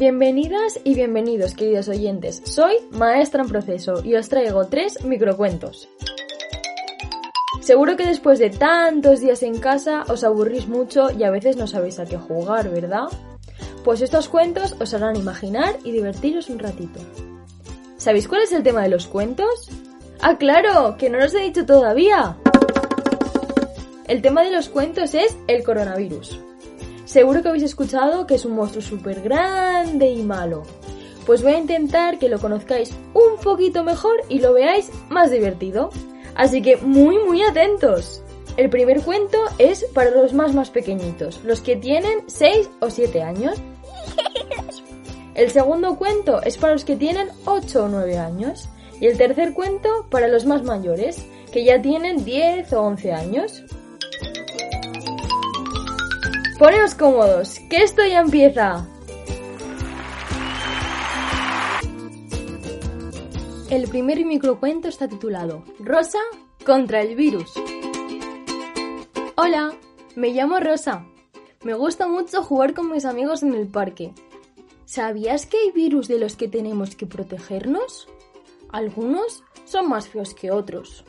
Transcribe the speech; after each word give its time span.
Bienvenidas 0.00 0.80
y 0.82 0.94
bienvenidos, 0.94 1.52
queridos 1.52 1.86
oyentes. 1.88 2.40
Soy 2.46 2.76
maestra 2.90 3.42
en 3.42 3.50
proceso 3.50 4.02
y 4.02 4.14
os 4.14 4.30
traigo 4.30 4.66
tres 4.66 5.04
microcuentos. 5.04 5.90
Seguro 7.60 7.98
que 7.98 8.06
después 8.06 8.38
de 8.38 8.48
tantos 8.48 9.20
días 9.20 9.42
en 9.42 9.58
casa 9.58 10.04
os 10.08 10.24
aburrís 10.24 10.68
mucho 10.68 11.10
y 11.10 11.24
a 11.24 11.30
veces 11.30 11.58
no 11.58 11.66
sabéis 11.66 11.98
a 11.98 12.06
qué 12.06 12.16
jugar, 12.16 12.70
¿verdad? 12.70 13.08
Pues 13.84 14.00
estos 14.00 14.30
cuentos 14.30 14.74
os 14.80 14.94
harán 14.94 15.16
imaginar 15.16 15.76
y 15.84 15.92
divertiros 15.92 16.48
un 16.48 16.60
ratito. 16.60 17.00
¿Sabéis 17.98 18.26
cuál 18.26 18.40
es 18.40 18.52
el 18.52 18.62
tema 18.62 18.80
de 18.80 18.88
los 18.88 19.06
cuentos? 19.06 19.68
¡Ah, 20.22 20.38
claro! 20.38 20.96
¡Que 20.96 21.10
no 21.10 21.22
os 21.22 21.34
he 21.34 21.40
dicho 21.40 21.66
todavía! 21.66 22.38
El 24.08 24.22
tema 24.22 24.44
de 24.44 24.50
los 24.50 24.70
cuentos 24.70 25.12
es 25.12 25.36
el 25.46 25.62
coronavirus. 25.62 26.40
Seguro 27.10 27.42
que 27.42 27.48
habéis 27.48 27.64
escuchado 27.64 28.24
que 28.24 28.36
es 28.36 28.44
un 28.44 28.54
monstruo 28.54 28.80
súper 28.80 29.20
grande 29.20 30.08
y 30.10 30.22
malo. 30.22 30.62
Pues 31.26 31.42
voy 31.42 31.54
a 31.54 31.58
intentar 31.58 32.20
que 32.20 32.28
lo 32.28 32.38
conozcáis 32.38 32.92
un 33.14 33.36
poquito 33.42 33.82
mejor 33.82 34.22
y 34.28 34.38
lo 34.38 34.52
veáis 34.52 34.92
más 35.08 35.32
divertido. 35.32 35.90
Así 36.36 36.62
que 36.62 36.76
muy 36.76 37.18
muy 37.18 37.42
atentos. 37.42 38.22
El 38.56 38.70
primer 38.70 39.02
cuento 39.02 39.38
es 39.58 39.86
para 39.86 40.10
los 40.12 40.34
más 40.34 40.54
más 40.54 40.70
pequeñitos, 40.70 41.40
los 41.42 41.60
que 41.60 41.74
tienen 41.74 42.22
6 42.28 42.70
o 42.78 42.90
7 42.90 43.22
años. 43.22 43.60
El 45.34 45.50
segundo 45.50 45.96
cuento 45.96 46.40
es 46.42 46.58
para 46.58 46.74
los 46.74 46.84
que 46.84 46.94
tienen 46.94 47.26
8 47.44 47.86
o 47.86 47.88
9 47.88 48.18
años. 48.18 48.68
Y 49.00 49.08
el 49.08 49.18
tercer 49.18 49.52
cuento 49.52 50.06
para 50.10 50.28
los 50.28 50.46
más 50.46 50.62
mayores, 50.62 51.26
que 51.50 51.64
ya 51.64 51.82
tienen 51.82 52.24
10 52.24 52.72
o 52.72 52.82
11 52.82 53.12
años. 53.12 53.64
Poneos 56.60 56.94
cómodos, 56.94 57.58
que 57.70 57.78
esto 57.78 58.02
ya 58.06 58.20
empieza. 58.20 58.86
El 63.70 63.88
primer 63.88 64.22
microcuento 64.26 64.86
está 64.88 65.08
titulado 65.08 65.64
Rosa 65.78 66.18
contra 66.66 67.00
el 67.00 67.14
virus. 67.16 67.50
Hola, 69.36 69.72
me 70.16 70.32
llamo 70.34 70.60
Rosa. 70.60 71.06
Me 71.64 71.72
gusta 71.72 72.06
mucho 72.06 72.42
jugar 72.42 72.74
con 72.74 72.90
mis 72.90 73.06
amigos 73.06 73.42
en 73.42 73.54
el 73.54 73.66
parque. 73.66 74.12
¿Sabías 74.84 75.46
que 75.46 75.56
hay 75.56 75.70
virus 75.70 76.08
de 76.08 76.18
los 76.18 76.36
que 76.36 76.48
tenemos 76.48 76.94
que 76.94 77.06
protegernos? 77.06 78.06
Algunos 78.68 79.44
son 79.64 79.88
más 79.88 80.10
feos 80.10 80.34
que 80.34 80.50
otros. 80.50 81.06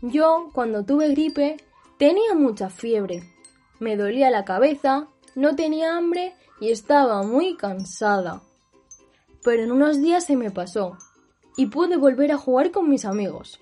Yo, 0.00 0.50
cuando 0.52 0.84
tuve 0.84 1.08
gripe, 1.08 1.56
tenía 1.98 2.34
mucha 2.36 2.70
fiebre 2.70 3.33
me 3.80 3.96
dolía 3.96 4.30
la 4.30 4.44
cabeza, 4.44 5.08
no 5.34 5.56
tenía 5.56 5.96
hambre 5.96 6.34
y 6.60 6.70
estaba 6.70 7.22
muy 7.22 7.56
cansada. 7.56 8.42
Pero 9.42 9.62
en 9.62 9.72
unos 9.72 10.00
días 10.00 10.24
se 10.24 10.36
me 10.36 10.50
pasó 10.50 10.96
y 11.56 11.66
pude 11.66 11.96
volver 11.96 12.32
a 12.32 12.38
jugar 12.38 12.70
con 12.70 12.88
mis 12.88 13.04
amigos. 13.04 13.60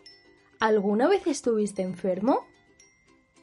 ¿Alguna 0.60 1.08
vez 1.08 1.26
estuviste 1.26 1.82
enfermo? 1.82 2.46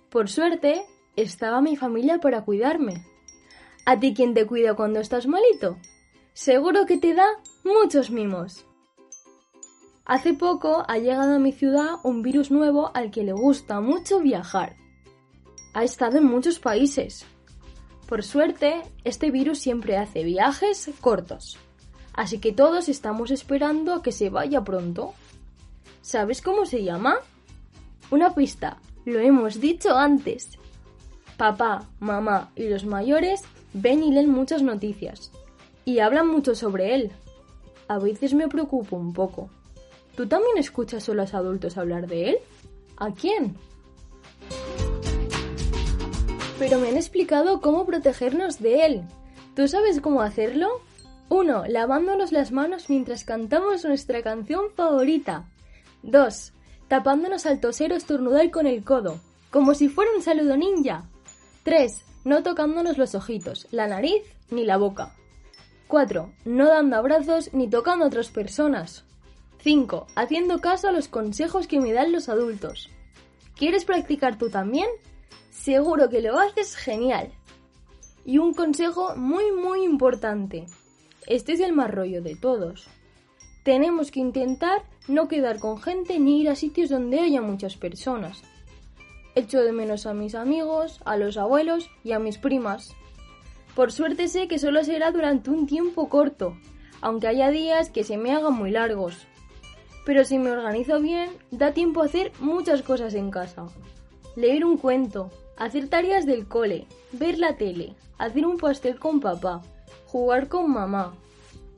Por 0.09 0.29
suerte, 0.29 0.83
estaba 1.15 1.61
mi 1.61 1.75
familia 1.75 2.19
para 2.19 2.45
cuidarme. 2.45 3.05
¿A 3.85 3.99
ti 3.99 4.13
quién 4.13 4.33
te 4.33 4.45
cuida 4.47 4.75
cuando 4.75 4.99
estás 4.99 5.27
malito? 5.27 5.77
Seguro 6.33 6.85
que 6.85 6.97
te 6.97 7.13
da 7.13 7.27
muchos 7.63 8.11
mimos. 8.11 8.65
Hace 10.05 10.33
poco 10.33 10.83
ha 10.87 10.97
llegado 10.97 11.35
a 11.35 11.39
mi 11.39 11.51
ciudad 11.51 11.95
un 12.03 12.21
virus 12.21 12.49
nuevo 12.49 12.91
al 12.93 13.11
que 13.11 13.23
le 13.23 13.33
gusta 13.33 13.81
mucho 13.81 14.19
viajar 14.19 14.75
ha 15.73 15.83
estado 15.83 16.17
en 16.17 16.25
muchos 16.25 16.59
países. 16.59 17.25
Por 18.07 18.23
suerte, 18.23 18.81
este 19.03 19.31
virus 19.31 19.59
siempre 19.59 19.97
hace 19.97 20.23
viajes 20.23 20.89
cortos, 20.99 21.57
así 22.13 22.39
que 22.39 22.51
todos 22.51 22.89
estamos 22.89 23.31
esperando 23.31 23.93
a 23.93 24.01
que 24.01 24.11
se 24.11 24.29
vaya 24.29 24.63
pronto. 24.63 25.13
¿Sabes 26.01 26.41
cómo 26.41 26.65
se 26.65 26.83
llama? 26.83 27.17
Una 28.11 28.33
pista, 28.33 28.77
lo 29.05 29.19
hemos 29.19 29.59
dicho 29.59 29.95
antes. 29.95 30.57
Papá, 31.37 31.87
mamá 31.99 32.51
y 32.55 32.67
los 32.67 32.85
mayores 32.85 33.43
ven 33.73 34.03
y 34.03 34.11
leen 34.11 34.29
muchas 34.29 34.63
noticias 34.63 35.31
y 35.85 35.99
hablan 35.99 36.27
mucho 36.27 36.55
sobre 36.55 36.95
él. 36.95 37.11
A 37.87 37.99
veces 37.99 38.33
me 38.33 38.47
preocupo 38.47 38.97
un 38.97 39.13
poco. 39.13 39.49
¿Tú 40.15 40.27
también 40.27 40.57
escuchas 40.57 41.07
a 41.09 41.13
los 41.13 41.33
adultos 41.33 41.77
hablar 41.77 42.07
de 42.07 42.29
él? 42.31 42.37
¿A 42.97 43.11
quién? 43.11 43.55
Pero 46.59 46.77
me 46.77 46.89
han 46.89 46.97
explicado 46.97 47.61
cómo 47.61 47.85
protegernos 47.85 48.59
de 48.59 48.85
él. 48.85 49.03
¿Tú 49.55 49.69
sabes 49.69 50.01
cómo 50.01 50.21
hacerlo? 50.21 50.67
1. 51.29 51.63
Lavándonos 51.69 52.33
las 52.33 52.51
manos 52.51 52.89
mientras 52.89 53.23
cantamos 53.23 53.85
nuestra 53.85 54.21
canción 54.21 54.65
favorita. 54.75 55.45
2. 56.03 56.53
Tapándonos 56.89 57.45
al 57.45 57.61
toser 57.61 57.93
o 57.93 57.95
estornudar 57.95 58.51
con 58.51 58.67
el 58.67 58.83
codo, 58.83 59.19
como 59.51 59.73
si 59.73 59.87
fuera 59.87 60.11
un 60.13 60.21
saludo 60.21 60.57
ninja. 60.57 61.05
3. 61.63 62.03
No 62.25 62.43
tocándonos 62.43 62.97
los 62.97 63.15
ojitos, 63.15 63.67
la 63.71 63.87
nariz 63.87 64.21
ni 64.51 64.65
la 64.65 64.75
boca. 64.75 65.15
4. 65.87 66.29
No 66.43 66.67
dando 66.67 66.97
abrazos 66.97 67.53
ni 67.53 67.69
tocando 67.69 68.03
a 68.03 68.09
otras 68.09 68.29
personas. 68.29 69.05
5. 69.61 70.07
Haciendo 70.15 70.59
caso 70.59 70.89
a 70.89 70.91
los 70.91 71.07
consejos 71.07 71.67
que 71.67 71.79
me 71.79 71.93
dan 71.93 72.11
los 72.11 72.27
adultos. 72.27 72.89
¿Quieres 73.55 73.85
practicar 73.85 74.37
tú 74.37 74.49
también? 74.49 74.89
Seguro 75.51 76.09
que 76.09 76.21
lo 76.21 76.39
haces 76.39 76.75
genial. 76.75 77.31
Y 78.25 78.37
un 78.37 78.53
consejo 78.53 79.15
muy 79.15 79.51
muy 79.51 79.83
importante. 79.83 80.65
Este 81.27 81.53
es 81.53 81.59
el 81.59 81.73
más 81.73 81.91
rollo 81.91 82.21
de 82.21 82.35
todos. 82.35 82.87
Tenemos 83.63 84.11
que 84.11 84.19
intentar 84.19 84.83
no 85.07 85.27
quedar 85.27 85.59
con 85.59 85.81
gente 85.81 86.19
ni 86.19 86.41
ir 86.41 86.49
a 86.49 86.55
sitios 86.55 86.89
donde 86.89 87.19
haya 87.19 87.41
muchas 87.41 87.75
personas. 87.75 88.41
Echo 89.35 89.61
de 89.61 89.71
menos 89.71 90.05
a 90.05 90.13
mis 90.13 90.33
amigos, 90.35 91.01
a 91.05 91.17
los 91.17 91.37
abuelos 91.37 91.89
y 92.03 92.13
a 92.13 92.19
mis 92.19 92.37
primas. 92.37 92.95
Por 93.75 93.91
suerte 93.91 94.27
sé 94.27 94.47
que 94.47 94.59
solo 94.59 94.83
será 94.83 95.11
durante 95.11 95.49
un 95.49 95.67
tiempo 95.67 96.09
corto, 96.09 96.57
aunque 97.01 97.27
haya 97.27 97.49
días 97.51 97.89
que 97.89 98.03
se 98.03 98.17
me 98.17 98.31
hagan 98.31 98.53
muy 98.53 98.71
largos. 98.71 99.27
Pero 100.05 100.25
si 100.25 100.39
me 100.39 100.51
organizo 100.51 100.99
bien, 100.99 101.29
da 101.51 101.73
tiempo 101.73 102.01
a 102.01 102.05
hacer 102.05 102.31
muchas 102.39 102.81
cosas 102.81 103.13
en 103.13 103.29
casa. 103.29 103.67
Leer 104.35 104.65
un 104.65 104.77
cuento, 104.77 105.31
hacer 105.57 105.89
tareas 105.89 106.25
del 106.25 106.47
cole, 106.47 106.87
ver 107.11 107.39
la 107.39 107.57
tele, 107.57 107.95
hacer 108.17 108.45
un 108.45 108.57
pastel 108.57 108.99
con 108.99 109.19
papá, 109.19 109.61
jugar 110.07 110.47
con 110.47 110.71
mamá. 110.71 111.13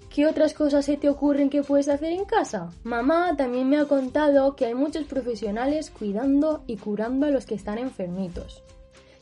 ¿Qué 0.10 0.28
otras 0.28 0.54
cosas 0.54 0.84
se 0.86 0.98
te 0.98 1.08
ocurren 1.08 1.50
que 1.50 1.64
puedes 1.64 1.88
hacer 1.88 2.12
en 2.12 2.26
casa? 2.26 2.70
Mamá 2.84 3.36
también 3.38 3.70
me 3.70 3.78
ha 3.78 3.86
contado 3.86 4.58
que 4.58 4.66
hay 4.66 4.74
muchos 4.74 5.06
profesionales 5.06 5.90
cuidando 5.90 6.64
y 6.68 6.78
curando 6.78 7.28
a 7.28 7.30
los 7.30 7.46
que 7.46 7.56
están 7.56 7.78
enfermitos 7.78 8.62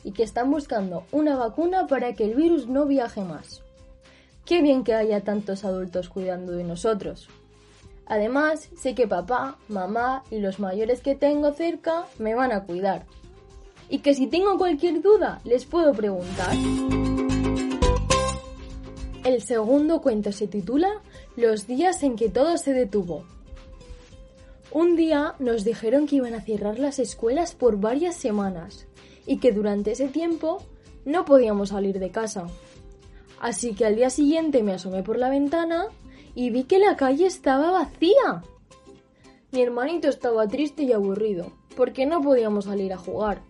y 0.04 0.14
que 0.14 0.24
están 0.24 0.50
buscando 0.50 1.04
una 1.12 1.36
vacuna 1.36 1.86
para 1.88 2.14
que 2.14 2.26
el 2.26 2.36
virus 2.36 2.68
no 2.68 2.86
viaje 2.86 3.22
más. 3.22 3.62
Qué 4.46 4.64
bien 4.64 4.84
que 4.84 4.96
haya 4.96 5.22
tantos 5.22 5.64
adultos 5.64 6.10
cuidando 6.10 6.54
de 6.54 6.64
nosotros. 6.64 7.30
Además, 8.10 8.70
sé 8.76 8.96
que 8.96 9.08
papá, 9.08 9.58
mamá 9.70 10.24
y 10.30 10.40
los 10.40 10.60
mayores 10.60 11.02
que 11.02 11.16
tengo 11.16 11.54
cerca 11.54 12.06
me 12.18 12.36
van 12.36 12.52
a 12.52 12.66
cuidar 12.66 13.06
y 13.90 14.00
que 14.00 14.14
si 14.14 14.28
tengo 14.28 14.58
cualquier 14.58 15.02
duda 15.02 15.42
les 15.44 15.66
puedo 15.66 15.94
preguntar. 15.94 16.56
El 19.24 19.42
segundo 19.42 20.02
cuento 20.02 20.32
se 20.32 20.48
titula 20.48 21.02
Los 21.36 21.68
días 21.68 22.04
en 22.04 22.16
que 22.16 22.30
todo 22.30 22.58
se 22.58 22.74
detuvo. 22.74 23.26
Un 24.72 24.96
día 24.96 25.34
nos 25.40 25.64
dijeron 25.64 26.08
que 26.08 26.18
iban 26.18 26.36
a 26.36 26.42
cerrar 26.42 26.80
las 26.80 27.00
escuelas 27.00 27.56
por 27.56 27.80
varias 27.80 28.16
semanas 28.16 28.88
y 29.26 29.38
que 29.38 29.52
durante 29.52 29.92
ese 29.92 30.08
tiempo 30.08 30.64
no 31.06 31.26
podíamos 31.26 31.70
salir 31.70 32.00
de 32.00 32.12
casa. 32.12 32.48
Así 33.40 33.74
que 33.74 33.86
al 33.86 33.96
día 33.96 34.10
siguiente 34.10 34.64
me 34.64 34.74
asomé 34.74 35.02
por 35.02 35.18
la 35.18 35.30
ventana 35.30 35.88
y 36.36 36.50
vi 36.50 36.64
que 36.64 36.80
la 36.80 36.96
calle 36.96 37.26
estaba 37.26 37.72
vacía. 37.72 38.44
Mi 39.52 39.62
hermanito 39.62 40.08
estaba 40.08 40.48
triste 40.48 40.84
y 40.84 40.94
aburrido 40.94 41.52
porque 41.76 42.06
no 42.06 42.22
podíamos 42.22 42.66
salir 42.66 42.94
a 42.94 42.98
jugar. 42.98 43.42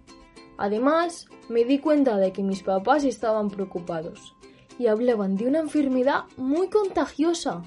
Además, 0.57 1.27
me 1.49 1.65
di 1.65 1.79
cuenta 1.79 2.17
de 2.17 2.31
que 2.31 2.43
mis 2.43 2.63
papás 2.63 3.03
estaban 3.03 3.49
preocupados 3.49 4.35
y 4.77 4.87
hablaban 4.87 5.35
de 5.35 5.47
una 5.47 5.59
enfermedad 5.59 6.25
muy 6.37 6.69
contagiosa 6.69 7.63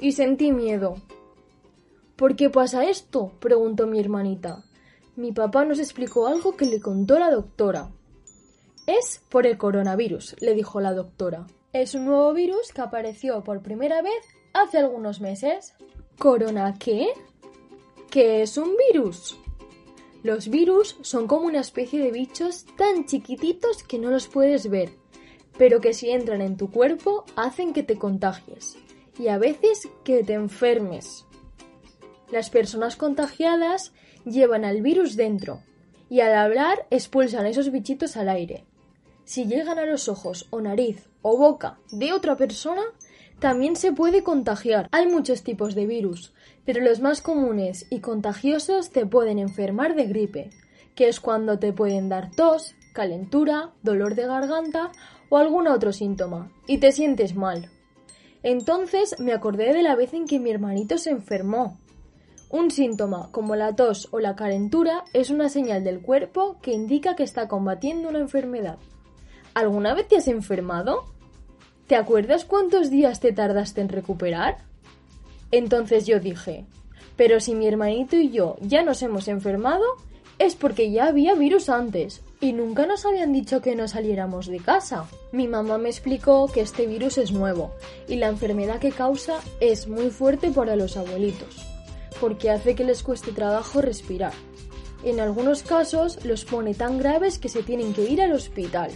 y 0.00 0.12
sentí 0.12 0.52
miedo. 0.52 0.96
¿Por 2.16 2.36
qué 2.36 2.50
pasa 2.50 2.84
esto? 2.88 3.32
preguntó 3.38 3.86
mi 3.86 4.00
hermanita. 4.00 4.64
Mi 5.16 5.32
papá 5.32 5.64
nos 5.64 5.78
explicó 5.78 6.26
algo 6.26 6.56
que 6.56 6.66
le 6.66 6.80
contó 6.80 7.18
la 7.18 7.30
doctora. 7.30 7.90
Es 8.86 9.20
por 9.28 9.46
el 9.46 9.58
coronavirus, 9.58 10.36
le 10.40 10.54
dijo 10.54 10.80
la 10.80 10.94
doctora. 10.94 11.46
Es 11.72 11.94
un 11.94 12.06
nuevo 12.06 12.32
virus 12.32 12.72
que 12.72 12.80
apareció 12.80 13.44
por 13.44 13.62
primera 13.62 14.00
vez 14.00 14.24
hace 14.62 14.78
algunos 14.78 15.20
meses. 15.20 15.74
¿Corona 16.18 16.76
qué? 16.78 17.08
¿Qué 18.10 18.42
es 18.42 18.56
un 18.56 18.74
virus? 18.92 19.38
Los 20.22 20.48
virus 20.48 20.96
son 21.02 21.26
como 21.26 21.46
una 21.46 21.60
especie 21.60 22.02
de 22.02 22.10
bichos 22.10 22.66
tan 22.76 23.06
chiquititos 23.06 23.82
que 23.82 23.98
no 23.98 24.10
los 24.10 24.26
puedes 24.26 24.68
ver, 24.68 24.90
pero 25.56 25.80
que 25.80 25.92
si 25.92 26.10
entran 26.10 26.40
en 26.40 26.56
tu 26.56 26.70
cuerpo 26.70 27.24
hacen 27.36 27.72
que 27.72 27.82
te 27.82 27.96
contagies 27.96 28.76
y 29.18 29.28
a 29.28 29.38
veces 29.38 29.88
que 30.04 30.24
te 30.24 30.34
enfermes. 30.34 31.24
Las 32.30 32.50
personas 32.50 32.96
contagiadas 32.96 33.92
llevan 34.24 34.64
al 34.64 34.82
virus 34.82 35.16
dentro 35.16 35.62
y 36.10 36.20
al 36.20 36.34
hablar 36.34 36.86
expulsan 36.90 37.46
esos 37.46 37.70
bichitos 37.70 38.16
al 38.16 38.28
aire. 38.28 38.64
Si 39.24 39.46
llegan 39.46 39.78
a 39.78 39.86
los 39.86 40.08
ojos 40.08 40.46
o 40.50 40.60
nariz 40.60 41.08
o 41.22 41.36
boca 41.36 41.78
de 41.90 42.12
otra 42.12 42.36
persona, 42.36 42.82
también 43.38 43.76
se 43.76 43.92
puede 43.92 44.22
contagiar. 44.22 44.88
Hay 44.92 45.06
muchos 45.06 45.42
tipos 45.42 45.74
de 45.74 45.86
virus, 45.86 46.32
pero 46.64 46.80
los 46.80 47.00
más 47.00 47.22
comunes 47.22 47.86
y 47.90 48.00
contagiosos 48.00 48.90
te 48.90 49.06
pueden 49.06 49.38
enfermar 49.38 49.94
de 49.94 50.06
gripe, 50.06 50.50
que 50.94 51.08
es 51.08 51.20
cuando 51.20 51.58
te 51.58 51.72
pueden 51.72 52.08
dar 52.08 52.30
tos, 52.30 52.74
calentura, 52.92 53.72
dolor 53.82 54.14
de 54.14 54.26
garganta 54.26 54.90
o 55.28 55.36
algún 55.36 55.68
otro 55.68 55.92
síntoma, 55.92 56.50
y 56.66 56.78
te 56.78 56.90
sientes 56.90 57.36
mal. 57.36 57.70
Entonces 58.42 59.18
me 59.20 59.32
acordé 59.32 59.72
de 59.72 59.82
la 59.82 59.94
vez 59.94 60.14
en 60.14 60.26
que 60.26 60.38
mi 60.38 60.50
hermanito 60.50 60.98
se 60.98 61.10
enfermó. 61.10 61.78
Un 62.50 62.70
síntoma 62.70 63.30
como 63.30 63.56
la 63.56 63.76
tos 63.76 64.08
o 64.10 64.20
la 64.20 64.34
calentura 64.34 65.04
es 65.12 65.30
una 65.30 65.48
señal 65.48 65.84
del 65.84 66.00
cuerpo 66.00 66.56
que 66.62 66.72
indica 66.72 67.14
que 67.14 67.22
está 67.22 67.46
combatiendo 67.46 68.08
una 68.08 68.20
enfermedad. 68.20 68.78
¿Alguna 69.54 69.94
vez 69.94 70.08
te 70.08 70.16
has 70.16 70.28
enfermado? 70.28 71.04
¿Te 71.88 71.96
acuerdas 71.96 72.44
cuántos 72.44 72.90
días 72.90 73.18
te 73.18 73.32
tardaste 73.32 73.80
en 73.80 73.88
recuperar? 73.88 74.58
Entonces 75.50 76.06
yo 76.06 76.20
dije, 76.20 76.66
pero 77.16 77.40
si 77.40 77.54
mi 77.54 77.66
hermanito 77.66 78.14
y 78.14 78.28
yo 78.28 78.56
ya 78.60 78.82
nos 78.82 79.02
hemos 79.02 79.26
enfermado, 79.26 79.84
es 80.38 80.54
porque 80.54 80.90
ya 80.90 81.06
había 81.06 81.34
virus 81.34 81.70
antes 81.70 82.20
y 82.42 82.52
nunca 82.52 82.84
nos 82.84 83.06
habían 83.06 83.32
dicho 83.32 83.62
que 83.62 83.74
no 83.74 83.88
saliéramos 83.88 84.48
de 84.48 84.58
casa. 84.58 85.06
Mi 85.32 85.48
mamá 85.48 85.78
me 85.78 85.88
explicó 85.88 86.48
que 86.52 86.60
este 86.60 86.86
virus 86.86 87.16
es 87.16 87.32
nuevo 87.32 87.72
y 88.06 88.16
la 88.16 88.28
enfermedad 88.28 88.80
que 88.80 88.92
causa 88.92 89.40
es 89.58 89.88
muy 89.88 90.10
fuerte 90.10 90.50
para 90.50 90.76
los 90.76 90.98
abuelitos, 90.98 91.66
porque 92.20 92.50
hace 92.50 92.74
que 92.74 92.84
les 92.84 93.02
cueste 93.02 93.32
trabajo 93.32 93.80
respirar. 93.80 94.34
En 95.04 95.20
algunos 95.20 95.62
casos 95.62 96.22
los 96.22 96.44
pone 96.44 96.74
tan 96.74 96.98
graves 96.98 97.38
que 97.38 97.48
se 97.48 97.62
tienen 97.62 97.94
que 97.94 98.04
ir 98.04 98.20
al 98.20 98.32
hospital. 98.32 98.90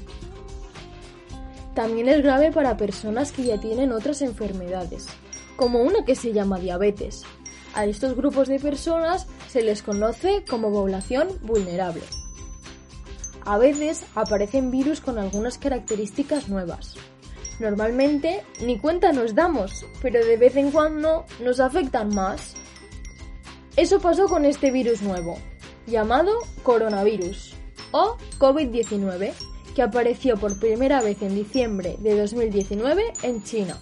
También 1.74 2.08
es 2.08 2.22
grave 2.22 2.52
para 2.52 2.76
personas 2.76 3.32
que 3.32 3.44
ya 3.44 3.58
tienen 3.58 3.92
otras 3.92 4.20
enfermedades, 4.20 5.06
como 5.56 5.82
una 5.82 6.04
que 6.04 6.14
se 6.14 6.32
llama 6.32 6.58
diabetes. 6.58 7.22
A 7.74 7.86
estos 7.86 8.14
grupos 8.14 8.48
de 8.48 8.60
personas 8.60 9.26
se 9.48 9.62
les 9.62 9.82
conoce 9.82 10.44
como 10.48 10.70
población 10.70 11.28
vulnerable. 11.40 12.02
A 13.46 13.56
veces 13.56 14.04
aparecen 14.14 14.70
virus 14.70 15.00
con 15.00 15.18
algunas 15.18 15.56
características 15.56 16.48
nuevas. 16.48 16.94
Normalmente 17.58 18.44
ni 18.60 18.78
cuenta 18.78 19.12
nos 19.12 19.34
damos, 19.34 19.86
pero 20.02 20.24
de 20.24 20.36
vez 20.36 20.56
en 20.56 20.70
cuando 20.70 21.24
nos 21.42 21.58
afectan 21.58 22.14
más. 22.14 22.54
Eso 23.76 23.98
pasó 24.00 24.26
con 24.26 24.44
este 24.44 24.70
virus 24.70 25.00
nuevo, 25.00 25.38
llamado 25.86 26.32
coronavirus 26.62 27.54
o 27.92 28.18
COVID-19 28.38 29.32
que 29.74 29.82
apareció 29.82 30.36
por 30.36 30.58
primera 30.58 31.00
vez 31.00 31.22
en 31.22 31.34
diciembre 31.34 31.96
de 31.98 32.18
2019 32.18 33.02
en 33.22 33.42
China. 33.42 33.78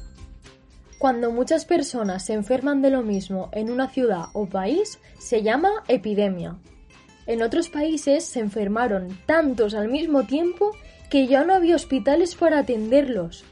Cuando 0.98 1.32
muchas 1.32 1.64
personas 1.64 2.26
se 2.26 2.34
enferman 2.34 2.82
de 2.82 2.90
lo 2.90 3.02
mismo 3.02 3.48
en 3.52 3.70
una 3.70 3.88
ciudad 3.88 4.26
o 4.34 4.46
país, 4.46 4.98
se 5.18 5.42
llama 5.42 5.70
epidemia. 5.88 6.58
En 7.26 7.42
otros 7.42 7.68
países 7.68 8.24
se 8.24 8.40
enfermaron 8.40 9.18
tantos 9.24 9.74
al 9.74 9.88
mismo 9.88 10.24
tiempo 10.24 10.72
que 11.08 11.26
ya 11.26 11.44
no 11.44 11.54
había 11.54 11.76
hospitales 11.76 12.34
para 12.34 12.58
atenderlos. 12.58 13.44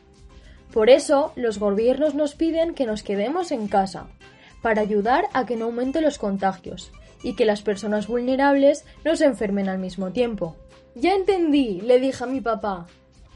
Por 0.73 0.91
eso, 0.91 1.33
los 1.37 1.59
gobiernos 1.59 2.15
nos 2.15 2.35
piden 2.35 2.75
que 2.75 2.87
nos 2.87 3.03
quedemos 3.03 3.51
en 3.51 3.69
casa, 3.69 4.09
para 4.63 4.83
ayudar 4.83 5.25
a 5.33 5.47
que 5.47 5.57
no 5.57 5.67
aumenten 5.67 6.05
los 6.05 6.19
contagios 6.19 6.93
y 7.23 7.35
que 7.35 7.47
las 7.47 7.63
personas 7.63 8.07
vulnerables 8.07 8.85
no 9.05 9.17
se 9.17 9.25
enfermen 9.25 9.69
al 9.69 9.79
mismo 9.79 10.13
tiempo. 10.13 10.57
Ya 11.01 11.15
entendí, 11.15 11.81
le 11.81 12.01
dije 12.01 12.25
a 12.25 12.27
mi 12.27 12.41
papá. 12.41 12.89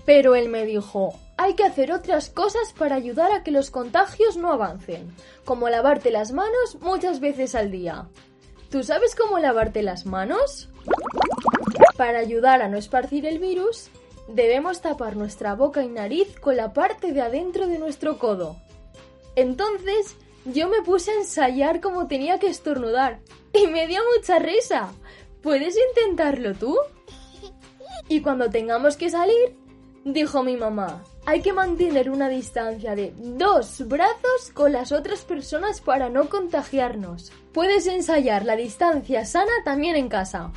Pero 0.05 0.35
él 0.35 0.49
me 0.49 0.67
dijo, 0.67 1.14
hay 1.37 1.55
que 1.55 1.62
hacer 1.62 1.93
otras 1.93 2.29
cosas 2.29 2.73
para 2.76 2.97
ayudar 2.97 3.31
a 3.31 3.44
que 3.44 3.53
los 3.53 3.70
contagios 3.70 4.37
no 4.37 4.53
avancen, 4.53 5.14
como 5.44 5.69
lavarte 5.69 6.11
las 6.11 6.32
manos 6.32 6.76
muchas 6.81 7.20
veces 7.20 7.55
al 7.55 7.70
día. 7.70 8.09
¿Tú 8.69 8.82
sabes 8.82 9.14
cómo 9.14 9.38
lavarte 9.38 9.85
las 9.85 10.06
manos? 10.06 10.70
Para 11.97 12.19
ayudar 12.19 12.62
a 12.62 12.69
no 12.69 12.79
esparcir 12.79 13.26
el 13.26 13.38
virus, 13.38 13.91
debemos 14.26 14.81
tapar 14.81 15.15
nuestra 15.15 15.55
boca 15.55 15.85
y 15.85 15.88
nariz 15.88 16.35
con 16.41 16.56
la 16.56 16.73
parte 16.73 17.12
de 17.12 17.20
adentro 17.20 17.69
de 17.69 17.79
nuestro 17.79 18.19
codo. 18.19 18.56
Entonces, 19.37 20.17
yo 20.47 20.69
me 20.69 20.82
puse 20.82 21.12
a 21.12 21.19
ensayar 21.19 21.81
cómo 21.81 22.08
tenía 22.08 22.41
que 22.41 22.49
estornudar 22.49 23.20
y 23.53 23.69
me 23.69 23.87
dio 23.87 24.00
mucha 24.17 24.41
risa. 24.41 24.93
¿Puedes 25.43 25.76
intentarlo 25.91 26.55
tú? 26.55 26.76
Y 28.08 28.20
cuando 28.20 28.50
tengamos 28.50 28.96
que 28.96 29.10
salir, 29.10 29.56
dijo 30.04 30.43
mi 30.43 30.56
mamá, 30.56 31.02
hay 31.25 31.40
que 31.40 31.52
mantener 31.52 32.10
una 32.10 32.28
distancia 32.28 32.94
de 32.94 33.14
dos 33.16 33.87
brazos 33.87 34.50
con 34.52 34.72
las 34.72 34.90
otras 34.90 35.22
personas 35.22 35.81
para 35.81 36.08
no 36.08 36.28
contagiarnos. 36.28 37.32
Puedes 37.52 37.87
ensayar 37.87 38.44
la 38.44 38.56
distancia 38.56 39.25
sana 39.25 39.52
también 39.64 39.96
en 39.96 40.08
casa. 40.08 40.50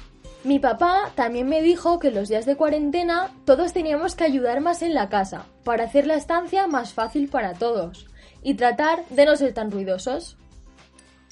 Mi 0.44 0.59
papá 0.59 1.12
también 1.15 1.50
me 1.50 1.62
dijo 1.62 1.97
que 1.97 2.12
los 2.12 2.30
días 2.30 2.45
de 2.45 2.56
cuarentena 2.56 3.31
todos 3.45 3.74
teníamos 3.74 4.15
que 4.15 4.25
ayudar 4.25 4.62
más 4.62 4.83
en 4.83 4.94
la 4.94 5.09
casa, 5.09 5.45
para 5.63 5.86
hacer 5.86 6.06
la 6.06 6.15
estancia 6.15 6.68
más 6.68 6.94
fácil 6.94 7.30
para 7.30 7.53
todos, 7.53 8.07
y 8.44 8.53
tratar 8.53 9.07
de 9.09 9.25
no 9.25 9.36
ser 9.36 9.53
tan 9.53 9.71
ruidosos. 9.71 10.38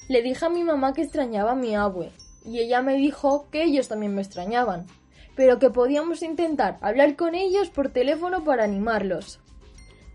Le 0.08 0.20
dije 0.20 0.44
a 0.44 0.48
mi 0.48 0.64
mamá 0.64 0.94
que 0.94 1.02
extrañaba 1.02 1.52
a 1.52 1.56
mi 1.56 1.76
abue, 1.76 2.10
y 2.44 2.58
ella 2.58 2.82
me 2.82 2.94
dijo 2.94 3.46
que 3.52 3.62
ellos 3.62 3.86
también 3.86 4.16
me 4.16 4.22
extrañaban, 4.22 4.86
pero 5.36 5.58
que 5.58 5.70
podíamos 5.70 6.22
intentar 6.22 6.78
hablar 6.80 7.16
con 7.16 7.34
ellos 7.34 7.70
por 7.70 7.90
teléfono 7.90 8.44
para 8.44 8.64
animarlos. 8.64 9.40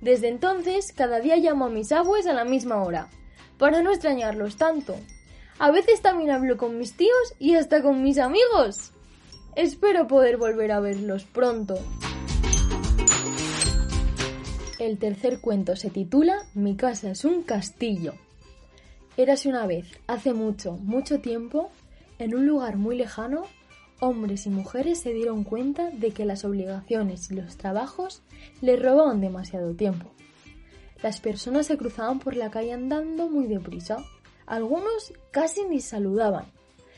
Desde 0.01 0.29
entonces, 0.29 0.93
cada 0.93 1.19
día 1.19 1.35
llamo 1.37 1.65
a 1.65 1.69
mis 1.69 1.91
abuelos 1.91 2.27
a 2.27 2.33
la 2.33 2.45
misma 2.45 2.83
hora, 2.83 3.09
para 3.57 3.81
no 3.81 3.91
extrañarlos 3.91 4.55
tanto. 4.55 4.95
A 5.59 5.71
veces 5.71 6.01
también 6.01 6.31
hablo 6.31 6.55
con 6.55 6.77
mis 6.77 6.95
tíos 6.95 7.35
y 7.37 7.55
hasta 7.55 7.81
con 7.81 8.01
mis 8.01 8.17
amigos. 8.17 8.93
Espero 9.55 10.07
poder 10.07 10.37
volver 10.37 10.71
a 10.71 10.79
verlos 10.79 11.25
pronto. 11.25 11.77
El 14.79 14.97
tercer 14.97 15.41
cuento 15.41 15.75
se 15.75 15.89
titula 15.89 16.37
Mi 16.53 16.77
casa 16.77 17.11
es 17.11 17.25
un 17.25 17.43
castillo. 17.43 18.13
Érase 19.17 19.49
una 19.49 19.67
vez, 19.67 19.85
hace 20.07 20.33
mucho, 20.33 20.77
mucho 20.77 21.19
tiempo, 21.19 21.69
en 22.19 22.33
un 22.33 22.47
lugar 22.47 22.77
muy 22.77 22.95
lejano, 22.95 23.43
hombres 23.99 24.45
y 24.45 24.49
mujeres 24.49 24.99
se 24.99 25.13
dieron 25.13 25.43
cuenta 25.43 25.89
de 25.91 26.11
que 26.11 26.25
las 26.25 26.45
obligaciones 26.45 27.29
y 27.31 27.35
los 27.35 27.57
trabajos 27.57 28.21
les 28.61 28.81
robaban 28.81 29.21
demasiado 29.21 29.73
tiempo. 29.75 30.11
Las 31.01 31.19
personas 31.19 31.67
se 31.67 31.77
cruzaban 31.77 32.19
por 32.19 32.35
la 32.35 32.51
calle 32.51 32.73
andando 32.73 33.29
muy 33.29 33.47
deprisa. 33.47 34.03
Algunos 34.45 35.13
casi 35.31 35.63
ni 35.65 35.79
saludaban. 35.79 36.45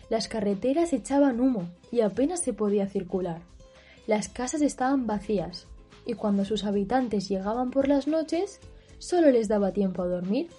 Las 0.09 0.27
carreteras 0.27 0.93
echaban 0.93 1.39
humo 1.39 1.69
y 1.91 2.01
apenas 2.01 2.41
se 2.41 2.53
podía 2.53 2.87
circular. 2.87 3.41
Las 4.07 4.27
casas 4.29 4.61
estaban 4.61 5.05
vacías 5.05 5.67
y 6.05 6.13
cuando 6.13 6.45
sus 6.45 6.63
habitantes 6.63 7.29
llegaban 7.29 7.69
por 7.69 7.87
las 7.87 8.07
noches 8.07 8.59
solo 8.97 9.29
les 9.31 9.47
daba 9.47 9.71
tiempo 9.71 10.01
a 10.01 10.07
dormir. 10.07 10.49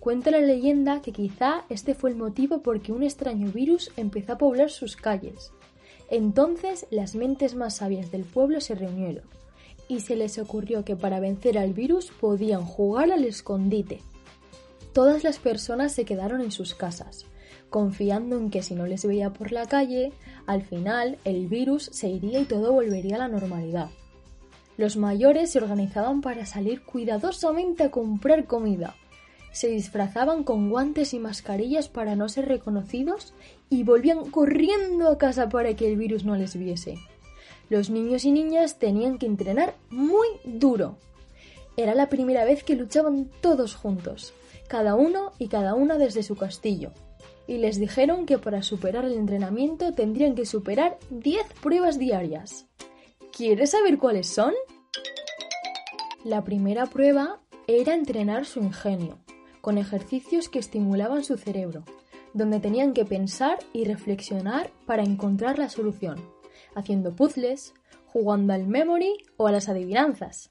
Cuenta 0.00 0.30
la 0.30 0.40
leyenda 0.40 1.02
que 1.02 1.12
quizá 1.12 1.64
este 1.68 1.94
fue 1.94 2.10
el 2.10 2.16
motivo 2.16 2.62
por 2.62 2.80
que 2.80 2.92
un 2.92 3.02
extraño 3.02 3.50
virus 3.52 3.92
empezó 3.96 4.32
a 4.32 4.38
poblar 4.38 4.70
sus 4.70 4.96
calles. 4.96 5.52
Entonces 6.10 6.86
las 6.90 7.14
mentes 7.14 7.54
más 7.54 7.76
sabias 7.76 8.10
del 8.10 8.24
pueblo 8.24 8.60
se 8.60 8.74
reunieron 8.74 9.24
y 9.86 10.00
se 10.00 10.16
les 10.16 10.38
ocurrió 10.38 10.84
que 10.84 10.96
para 10.96 11.20
vencer 11.20 11.56
al 11.56 11.72
virus 11.72 12.10
podían 12.10 12.64
jugar 12.64 13.10
al 13.12 13.24
escondite. 13.24 14.02
Todas 14.92 15.22
las 15.22 15.38
personas 15.38 15.92
se 15.92 16.04
quedaron 16.04 16.40
en 16.40 16.50
sus 16.50 16.74
casas, 16.74 17.26
confiando 17.70 18.36
en 18.36 18.50
que 18.50 18.62
si 18.62 18.74
no 18.74 18.86
les 18.86 19.04
veía 19.04 19.32
por 19.32 19.52
la 19.52 19.66
calle, 19.66 20.12
al 20.46 20.62
final 20.62 21.18
el 21.24 21.46
virus 21.46 21.84
se 21.92 22.08
iría 22.08 22.40
y 22.40 22.44
todo 22.44 22.72
volvería 22.72 23.16
a 23.16 23.20
la 23.20 23.28
normalidad. 23.28 23.90
Los 24.76 24.96
mayores 24.96 25.52
se 25.52 25.58
organizaban 25.58 26.22
para 26.22 26.46
salir 26.46 26.82
cuidadosamente 26.82 27.84
a 27.84 27.90
comprar 27.90 28.46
comida, 28.46 28.96
se 29.52 29.68
disfrazaban 29.68 30.44
con 30.44 30.70
guantes 30.70 31.14
y 31.14 31.18
mascarillas 31.18 31.88
para 31.88 32.16
no 32.16 32.28
ser 32.28 32.46
reconocidos 32.46 33.34
y 33.68 33.82
volvían 33.84 34.30
corriendo 34.30 35.08
a 35.08 35.18
casa 35.18 35.48
para 35.48 35.74
que 35.74 35.88
el 35.88 35.96
virus 35.96 36.24
no 36.24 36.36
les 36.36 36.56
viese. 36.56 36.98
Los 37.68 37.88
niños 37.88 38.24
y 38.24 38.32
niñas 38.32 38.78
tenían 38.78 39.18
que 39.18 39.26
entrenar 39.26 39.74
muy 39.90 40.26
duro. 40.44 40.98
Era 41.76 41.94
la 41.94 42.08
primera 42.08 42.44
vez 42.44 42.64
que 42.64 42.74
luchaban 42.74 43.30
todos 43.40 43.76
juntos, 43.76 44.34
cada 44.68 44.96
uno 44.96 45.32
y 45.38 45.48
cada 45.48 45.74
una 45.74 45.96
desde 45.96 46.22
su 46.24 46.36
castillo, 46.36 46.90
y 47.46 47.58
les 47.58 47.78
dijeron 47.78 48.26
que 48.26 48.38
para 48.38 48.62
superar 48.62 49.04
el 49.04 49.14
entrenamiento 49.14 49.92
tendrían 49.92 50.34
que 50.34 50.46
superar 50.46 50.98
10 51.10 51.44
pruebas 51.62 51.98
diarias. 51.98 52.66
¿Quieres 53.32 53.70
saber 53.70 53.98
cuáles 53.98 54.26
son? 54.26 54.52
La 56.24 56.42
primera 56.42 56.86
prueba 56.86 57.40
era 57.68 57.94
entrenar 57.94 58.46
su 58.46 58.60
ingenio, 58.60 59.19
con 59.60 59.78
ejercicios 59.78 60.48
que 60.48 60.58
estimulaban 60.58 61.24
su 61.24 61.36
cerebro, 61.36 61.84
donde 62.34 62.60
tenían 62.60 62.92
que 62.92 63.04
pensar 63.04 63.58
y 63.72 63.84
reflexionar 63.84 64.70
para 64.86 65.02
encontrar 65.02 65.58
la 65.58 65.68
solución, 65.68 66.20
haciendo 66.74 67.14
puzzles, 67.14 67.74
jugando 68.06 68.52
al 68.52 68.66
memory 68.66 69.14
o 69.36 69.46
a 69.46 69.52
las 69.52 69.68
adivinanzas. 69.68 70.50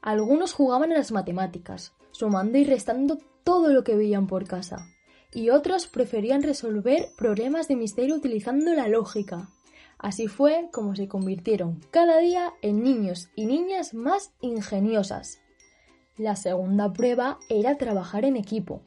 Algunos 0.00 0.52
jugaban 0.52 0.92
a 0.92 0.96
las 0.96 1.12
matemáticas, 1.12 1.92
sumando 2.12 2.58
y 2.58 2.64
restando 2.64 3.18
todo 3.44 3.72
lo 3.72 3.84
que 3.84 3.96
veían 3.96 4.26
por 4.26 4.46
casa, 4.46 4.86
y 5.32 5.50
otros 5.50 5.86
preferían 5.86 6.42
resolver 6.42 7.08
problemas 7.16 7.68
de 7.68 7.76
misterio 7.76 8.14
utilizando 8.14 8.72
la 8.74 8.88
lógica. 8.88 9.48
Así 9.98 10.28
fue 10.28 10.68
como 10.72 10.94
se 10.94 11.08
convirtieron 11.08 11.80
cada 11.90 12.18
día 12.18 12.52
en 12.62 12.82
niños 12.82 13.28
y 13.34 13.46
niñas 13.46 13.94
más 13.94 14.32
ingeniosas. 14.40 15.40
La 16.18 16.34
segunda 16.34 16.94
prueba 16.94 17.38
era 17.50 17.76
trabajar 17.76 18.24
en 18.24 18.36
equipo, 18.36 18.80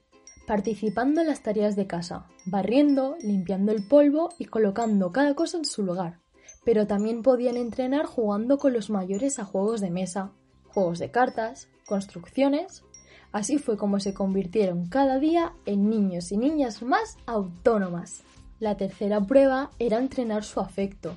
participando 0.47 1.21
en 1.21 1.27
las 1.27 1.43
tareas 1.43 1.75
de 1.75 1.85
casa, 1.85 2.25
barriendo, 2.47 3.17
limpiando 3.21 3.71
el 3.71 3.87
polvo 3.87 4.29
y 4.39 4.45
colocando 4.45 5.11
cada 5.11 5.35
cosa 5.35 5.57
en 5.57 5.65
su 5.65 5.83
lugar. 5.83 6.19
Pero 6.65 6.87
también 6.87 7.21
podían 7.21 7.55
entrenar 7.55 8.07
jugando 8.07 8.57
con 8.57 8.73
los 8.73 8.89
mayores 8.89 9.37
a 9.37 9.45
juegos 9.45 9.79
de 9.79 9.91
mesa, 9.91 10.31
juegos 10.69 10.97
de 10.97 11.11
cartas, 11.11 11.69
construcciones. 11.85 12.83
Así 13.31 13.59
fue 13.59 13.77
como 13.77 13.99
se 13.99 14.15
convirtieron 14.15 14.89
cada 14.89 15.19
día 15.19 15.53
en 15.67 15.87
niños 15.87 16.31
y 16.31 16.37
niñas 16.37 16.81
más 16.81 17.17
autónomas. 17.27 18.23
La 18.59 18.75
tercera 18.75 19.21
prueba 19.21 19.69
era 19.77 19.99
entrenar 19.99 20.43
su 20.43 20.61
afecto, 20.61 21.15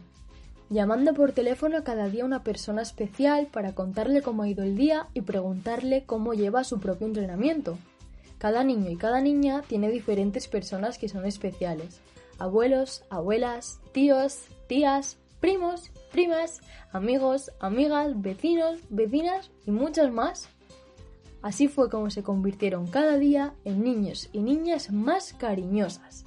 llamando 0.72 1.12
por 1.12 1.32
teléfono 1.32 1.76
a 1.76 1.84
cada 1.84 2.08
día 2.08 2.24
una 2.24 2.42
persona 2.42 2.80
especial 2.80 3.46
para 3.46 3.74
contarle 3.74 4.22
cómo 4.22 4.42
ha 4.42 4.48
ido 4.48 4.64
el 4.64 4.74
día 4.74 5.06
y 5.12 5.20
preguntarle 5.20 6.04
cómo 6.06 6.32
lleva 6.32 6.64
su 6.64 6.80
propio 6.80 7.06
entrenamiento. 7.06 7.76
Cada 8.38 8.64
niño 8.64 8.90
y 8.90 8.96
cada 8.96 9.20
niña 9.20 9.62
tiene 9.68 9.90
diferentes 9.90 10.48
personas 10.48 10.96
que 10.96 11.10
son 11.10 11.26
especiales. 11.26 12.00
Abuelos, 12.38 13.04
abuelas, 13.10 13.80
tíos, 13.92 14.46
tías, 14.66 15.18
primos, 15.40 15.90
primas, 16.10 16.62
amigos, 16.90 17.52
amigas, 17.60 18.20
vecinos, 18.20 18.80
vecinas 18.88 19.50
y 19.66 19.70
muchas 19.72 20.10
más. 20.10 20.48
Así 21.42 21.68
fue 21.68 21.90
como 21.90 22.10
se 22.10 22.22
convirtieron 22.22 22.86
cada 22.86 23.18
día 23.18 23.52
en 23.64 23.84
niños 23.84 24.30
y 24.32 24.40
niñas 24.40 24.90
más 24.90 25.34
cariñosas. 25.34 26.24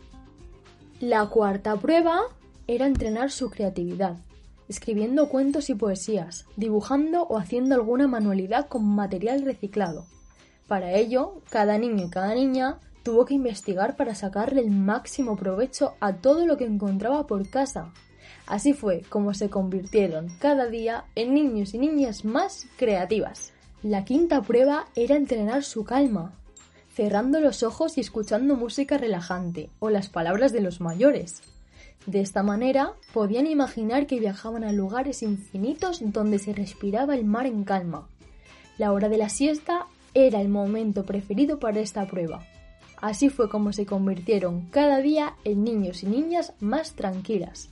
La 0.99 1.25
cuarta 1.25 1.75
prueba 1.77 2.21
era 2.67 2.85
entrenar 2.87 3.31
su 3.31 3.49
creatividad, 3.49 4.17
escribiendo 4.67 5.29
cuentos 5.29 5.69
y 5.69 5.75
poesías, 5.75 6.45
dibujando 6.55 7.24
o 7.24 7.38
haciendo 7.38 7.75
alguna 7.75 8.07
manualidad 8.07 8.67
con 8.67 8.86
material 8.86 9.43
reciclado. 9.43 10.05
Para 10.67 10.93
ello, 10.93 11.41
cada 11.50 11.77
niño 11.77 12.05
y 12.05 12.10
cada 12.10 12.34
niña 12.34 12.79
tuvo 13.03 13.25
que 13.25 13.36
investigar 13.36 13.95
para 13.95 14.15
sacarle 14.15 14.62
el 14.62 14.72
máximo 14.72 15.36
provecho 15.36 15.93
a 16.00 16.13
todo 16.13 16.48
lo 16.48 16.57
que 16.57 16.65
encontraba 16.65 17.27
por 17.27 17.48
casa. 17.50 17.93
Así 18.48 18.74
fue 18.74 19.01
como 19.10 19.34
se 19.34 19.50
convirtieron 19.50 20.29
cada 20.39 20.67
día 20.67 21.05
en 21.13 21.34
niños 21.34 21.74
y 21.74 21.77
niñas 21.77 22.25
más 22.25 22.67
creativas. 22.77 23.53
La 23.84 24.05
quinta 24.05 24.41
prueba 24.41 24.88
era 24.95 25.15
entrenar 25.15 25.63
su 25.63 25.84
calma, 25.84 26.34
cerrando 26.95 27.39
los 27.39 27.62
ojos 27.62 27.98
y 27.98 28.01
escuchando 28.01 28.55
música 28.55 28.98
relajante 28.98 29.69
o 29.79 29.91
las 29.91 30.10
palabras 30.10 30.51
de 30.51 30.62
los 30.62 30.81
mayores. 30.81 31.43
De 32.05 32.21
esta 32.21 32.43
manera 32.43 32.93
podían 33.13 33.47
imaginar 33.47 34.05
que 34.05 34.19
viajaban 34.19 34.63
a 34.63 34.71
lugares 34.71 35.24
infinitos 35.24 36.01
donde 36.01 36.38
se 36.38 36.53
respiraba 36.53 37.15
el 37.15 37.25
mar 37.25 37.47
en 37.47 37.63
calma. 37.63 38.07
La 38.77 38.91
hora 38.91 39.09
de 39.09 39.17
la 39.17 39.29
siesta 39.29 39.88
era 40.13 40.39
el 40.39 40.50
momento 40.50 41.03
preferido 41.03 41.59
para 41.59 41.79
esta 41.79 42.05
prueba. 42.05 42.45
Así 43.01 43.29
fue 43.29 43.50
como 43.50 43.74
se 43.74 43.85
convirtieron 43.85 44.67
cada 44.69 45.00
día 45.00 45.35
en 45.43 45.63
niños 45.63 46.03
y 46.03 46.07
niñas 46.07 46.53
más 46.59 46.93
tranquilas. 46.93 47.69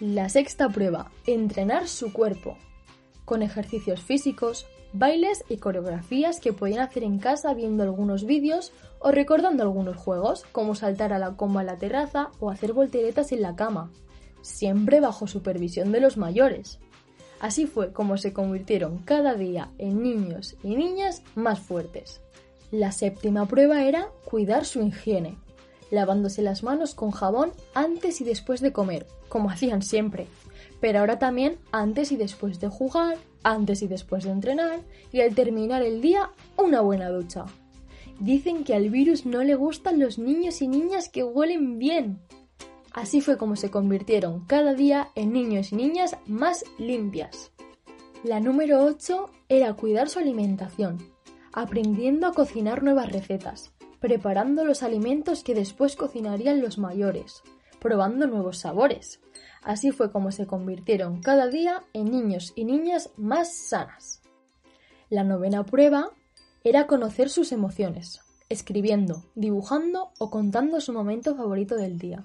La 0.00 0.28
sexta 0.28 0.68
prueba, 0.68 1.10
entrenar 1.26 1.88
su 1.88 2.12
cuerpo, 2.12 2.58
con 3.24 3.42
ejercicios 3.42 4.02
físicos, 4.02 4.66
bailes 4.98 5.44
y 5.48 5.56
coreografías 5.58 6.40
que 6.40 6.52
podían 6.52 6.80
hacer 6.80 7.04
en 7.04 7.18
casa 7.18 7.54
viendo 7.54 7.82
algunos 7.82 8.24
vídeos 8.24 8.72
o 8.98 9.10
recordando 9.10 9.62
algunos 9.62 9.96
juegos, 9.96 10.44
como 10.52 10.74
saltar 10.74 11.12
a 11.12 11.18
la 11.18 11.36
coma 11.36 11.60
a 11.60 11.64
la 11.64 11.76
terraza 11.76 12.30
o 12.40 12.50
hacer 12.50 12.72
volteretas 12.72 13.32
en 13.32 13.42
la 13.42 13.56
cama, 13.56 13.90
siempre 14.42 15.00
bajo 15.00 15.26
supervisión 15.26 15.92
de 15.92 16.00
los 16.00 16.16
mayores. 16.16 16.78
Así 17.40 17.66
fue 17.66 17.92
como 17.92 18.16
se 18.16 18.32
convirtieron 18.32 18.98
cada 18.98 19.34
día 19.34 19.70
en 19.78 20.02
niños 20.02 20.56
y 20.62 20.76
niñas 20.76 21.22
más 21.34 21.60
fuertes. 21.60 22.20
La 22.70 22.92
séptima 22.92 23.46
prueba 23.46 23.84
era 23.84 24.08
cuidar 24.24 24.64
su 24.64 24.82
higiene, 24.82 25.38
lavándose 25.90 26.42
las 26.42 26.62
manos 26.62 26.94
con 26.94 27.10
jabón 27.10 27.52
antes 27.74 28.20
y 28.20 28.24
después 28.24 28.60
de 28.60 28.72
comer, 28.72 29.06
como 29.28 29.50
hacían 29.50 29.82
siempre, 29.82 30.26
pero 30.80 31.00
ahora 31.00 31.18
también 31.18 31.58
antes 31.72 32.12
y 32.12 32.16
después 32.16 32.60
de 32.60 32.68
jugar, 32.68 33.18
antes 33.46 33.82
y 33.82 33.88
después 33.88 34.24
de 34.24 34.30
entrenar 34.30 34.80
y 35.12 35.20
al 35.20 35.34
terminar 35.34 35.82
el 35.82 36.00
día 36.00 36.30
una 36.56 36.80
buena 36.80 37.10
ducha. 37.10 37.44
Dicen 38.20 38.64
que 38.64 38.74
al 38.74 38.90
virus 38.90 39.26
no 39.26 39.44
le 39.44 39.54
gustan 39.54 39.98
los 39.98 40.18
niños 40.18 40.62
y 40.62 40.68
niñas 40.68 41.08
que 41.08 41.22
huelen 41.22 41.78
bien, 41.78 42.20
Así 42.96 43.20
fue 43.20 43.36
como 43.36 43.56
se 43.56 43.70
convirtieron 43.70 44.46
cada 44.46 44.72
día 44.72 45.10
en 45.14 45.30
niños 45.34 45.70
y 45.70 45.76
niñas 45.76 46.16
más 46.24 46.64
limpias. 46.78 47.52
La 48.24 48.40
número 48.40 48.82
8 48.84 49.30
era 49.50 49.74
cuidar 49.74 50.08
su 50.08 50.18
alimentación, 50.18 50.96
aprendiendo 51.52 52.26
a 52.26 52.32
cocinar 52.32 52.82
nuevas 52.82 53.12
recetas, 53.12 53.74
preparando 54.00 54.64
los 54.64 54.82
alimentos 54.82 55.44
que 55.44 55.54
después 55.54 55.94
cocinarían 55.94 56.62
los 56.62 56.78
mayores, 56.78 57.42
probando 57.80 58.26
nuevos 58.26 58.56
sabores. 58.56 59.20
Así 59.62 59.90
fue 59.90 60.10
como 60.12 60.30
se 60.30 60.46
convirtieron 60.46 61.20
cada 61.20 61.48
día 61.48 61.82
en 61.92 62.10
niños 62.10 62.52
y 62.56 62.64
niñas 62.64 63.10
más 63.16 63.56
sanas. 63.56 64.22
La 65.10 65.24
novena 65.24 65.64
prueba 65.64 66.10
era 66.64 66.86
conocer 66.86 67.30
sus 67.30 67.52
emociones, 67.52 68.20
escribiendo, 68.48 69.24
dibujando 69.34 70.10
o 70.18 70.30
contando 70.30 70.80
su 70.80 70.92
momento 70.92 71.36
favorito 71.36 71.76
del 71.76 71.98
día 71.98 72.24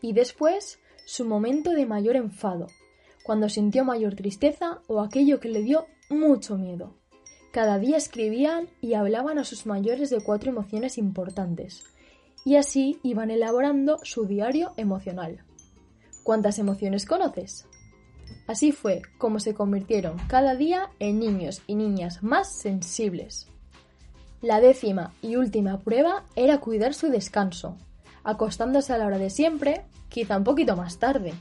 y 0.00 0.12
después 0.12 0.78
su 1.06 1.24
momento 1.24 1.70
de 1.70 1.86
mayor 1.86 2.16
enfado, 2.16 2.66
cuando 3.24 3.48
sintió 3.48 3.84
mayor 3.84 4.14
tristeza 4.14 4.80
o 4.86 5.00
aquello 5.00 5.40
que 5.40 5.48
le 5.48 5.62
dio 5.62 5.86
mucho 6.10 6.56
miedo. 6.56 6.94
Cada 7.52 7.78
día 7.78 7.96
escribían 7.96 8.68
y 8.80 8.94
hablaban 8.94 9.38
a 9.38 9.44
sus 9.44 9.64
mayores 9.64 10.10
de 10.10 10.20
cuatro 10.20 10.50
emociones 10.50 10.98
importantes, 10.98 11.84
y 12.44 12.56
así 12.56 12.98
iban 13.02 13.30
elaborando 13.30 13.98
su 14.02 14.26
diario 14.26 14.74
emocional. 14.76 15.44
¿Cuántas 16.24 16.58
emociones 16.58 17.04
conoces? 17.04 17.66
Así 18.46 18.72
fue 18.72 19.02
como 19.18 19.40
se 19.40 19.52
convirtieron 19.52 20.16
cada 20.26 20.54
día 20.54 20.88
en 20.98 21.18
niños 21.18 21.60
y 21.66 21.74
niñas 21.74 22.22
más 22.22 22.50
sensibles. 22.50 23.46
La 24.40 24.60
décima 24.60 25.12
y 25.20 25.36
última 25.36 25.80
prueba 25.80 26.24
era 26.34 26.60
cuidar 26.60 26.94
su 26.94 27.08
descanso, 27.08 27.76
acostándose 28.24 28.94
a 28.94 28.98
la 28.98 29.06
hora 29.06 29.18
de 29.18 29.28
siempre, 29.28 29.84
quizá 30.08 30.38
un 30.38 30.44
poquito 30.44 30.76
más 30.76 30.98
tarde, 30.98 31.34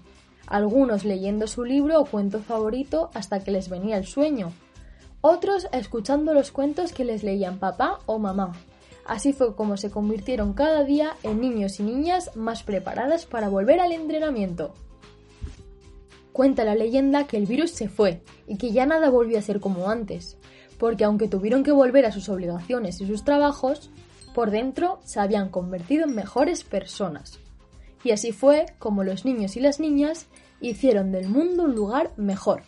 algunos 0.48 1.06
leyendo 1.06 1.48
su 1.48 1.64
libro 1.64 2.02
o 2.02 2.06
cuento 2.06 2.40
favorito 2.40 3.10
hasta 3.14 3.42
que 3.42 3.52
les 3.52 3.70
venía 3.70 3.96
el 3.98 4.06
sueño, 4.06 4.52
otros 5.22 5.70
escuchando 5.72 6.34
los 6.34 6.52
cuentos 6.52 6.92
que 6.92 7.06
les 7.06 7.24
leían 7.24 7.58
papá 7.58 8.00
o 8.06 8.20
mamá. 8.20 8.52
Así 9.06 9.34
fue 9.34 9.56
como 9.56 9.78
se 9.78 9.92
convirtieron 9.92 10.54
cada 10.54 10.84
día 10.84 11.18
en 11.24 11.42
niños 11.42 11.80
y 11.80 11.84
niñas 11.84 12.36
más 12.36 12.64
preparadas 12.64 13.26
para 13.26 13.50
volver 13.50 13.80
al 13.80 13.92
entrenamiento. 13.92 14.74
Cuenta 16.32 16.64
la 16.64 16.74
leyenda 16.74 17.28
que 17.28 17.38
el 17.38 17.46
virus 17.46 17.72
se 17.72 17.90
fue 17.90 18.22
y 18.48 18.58
que 18.58 18.72
ya 18.72 18.86
nada 18.86 19.10
volvió 19.10 19.38
a 19.38 19.42
ser 19.42 19.60
como 19.60 19.90
antes, 19.90 20.38
porque 20.80 21.04
aunque 21.04 21.28
tuvieron 21.28 21.64
que 21.64 21.72
volver 21.72 22.06
a 22.06 22.12
sus 22.12 22.30
obligaciones 22.30 23.00
y 23.02 23.08
sus 23.08 23.24
trabajos, 23.24 23.92
por 24.34 24.50
dentro 24.50 25.00
se 25.04 25.20
habían 25.20 25.50
convertido 25.50 26.06
en 26.06 26.16
mejores 26.16 26.64
personas. 26.64 27.40
Y 28.04 28.12
así 28.12 28.32
fue 28.32 28.66
como 28.80 29.04
los 29.04 29.26
niños 29.26 29.56
y 29.58 29.60
las 29.60 29.80
niñas 29.80 30.28
hicieron 30.60 31.12
del 31.12 31.30
mundo 31.30 31.64
un 31.64 31.76
lugar 31.76 32.12
mejor. 32.18 32.64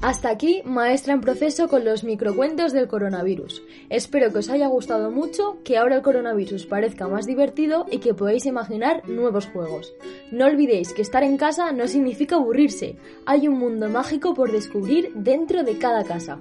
Hasta 0.00 0.30
aquí, 0.30 0.62
maestra 0.64 1.12
en 1.12 1.20
proceso 1.20 1.66
con 1.66 1.84
los 1.84 2.04
microcuentos 2.04 2.72
del 2.72 2.86
coronavirus. 2.86 3.62
Espero 3.90 4.32
que 4.32 4.38
os 4.38 4.48
haya 4.48 4.68
gustado 4.68 5.10
mucho, 5.10 5.58
que 5.64 5.76
ahora 5.76 5.96
el 5.96 6.02
coronavirus 6.02 6.66
parezca 6.66 7.08
más 7.08 7.26
divertido 7.26 7.84
y 7.90 7.98
que 7.98 8.14
podáis 8.14 8.46
imaginar 8.46 9.08
nuevos 9.08 9.46
juegos. 9.46 9.92
No 10.30 10.46
olvidéis 10.46 10.92
que 10.92 11.02
estar 11.02 11.24
en 11.24 11.36
casa 11.36 11.72
no 11.72 11.88
significa 11.88 12.36
aburrirse, 12.36 12.96
hay 13.26 13.48
un 13.48 13.58
mundo 13.58 13.88
mágico 13.88 14.34
por 14.34 14.52
descubrir 14.52 15.10
dentro 15.14 15.64
de 15.64 15.78
cada 15.78 16.04
casa. 16.04 16.38